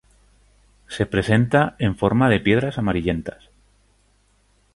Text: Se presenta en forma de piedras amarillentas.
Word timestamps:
Se 0.87 1.05
presenta 1.05 1.75
en 1.77 1.95
forma 1.95 2.27
de 2.29 2.39
piedras 2.39 2.79
amarillentas. 2.79 3.49